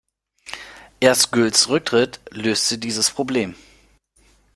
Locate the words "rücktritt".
1.69-2.21